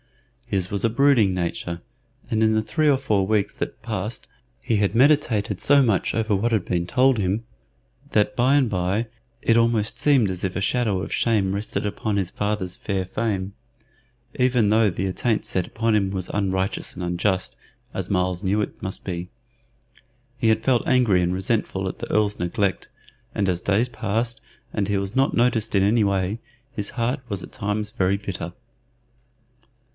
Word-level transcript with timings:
His 0.47 0.69
was 0.71 0.83
a 0.83 0.89
brooding 0.89 1.33
nature, 1.33 1.79
and 2.29 2.43
in 2.43 2.53
the 2.53 2.63
three 2.63 2.89
or 2.89 2.97
four 2.97 3.25
weeks 3.25 3.55
that 3.59 3.83
passed 3.83 4.27
he 4.59 4.77
had 4.77 4.95
meditated 4.95 5.61
so 5.61 5.81
much 5.83 6.13
over 6.15 6.35
what 6.35 6.51
had 6.51 6.65
been 6.65 6.85
told 6.87 7.19
him, 7.19 7.45
that 8.13 8.35
by 8.35 8.55
and 8.55 8.69
by 8.69 9.07
it 9.41 9.55
almost 9.55 9.97
seemed 9.97 10.29
as 10.29 10.43
if 10.43 10.55
a 10.55 10.59
shadow 10.59 11.01
of 11.03 11.13
shame 11.13 11.53
rested 11.55 11.85
upon 11.85 12.17
his 12.17 12.31
father's 12.31 12.75
fair 12.75 13.05
fame, 13.05 13.53
even 14.37 14.69
though 14.69 14.89
the 14.89 15.05
attaint 15.05 15.45
set 15.45 15.67
upon 15.67 15.93
him 15.95 16.09
was 16.09 16.29
unrighteous 16.33 16.95
and 16.95 17.03
unjust, 17.03 17.55
as 17.93 18.09
Myles 18.09 18.43
knew 18.43 18.59
it 18.59 18.81
must 18.83 19.03
be. 19.05 19.29
He 20.35 20.49
had 20.49 20.63
felt 20.63 20.85
angry 20.87 21.21
and 21.21 21.33
resentful 21.33 21.87
at 21.87 21.99
the 21.99 22.11
Earl's 22.11 22.39
neglect, 22.39 22.89
and 23.35 23.47
as 23.47 23.61
days 23.61 23.87
passed 23.87 24.41
and 24.73 24.87
he 24.87 24.97
was 24.97 25.15
not 25.15 25.33
noticed 25.35 25.75
in 25.75 25.83
any 25.83 26.03
way, 26.03 26.39
his 26.71 26.89
heart 26.91 27.19
was 27.29 27.43
at 27.43 27.53
times 27.53 27.91
very 27.91 28.17
bitter. 28.17 28.51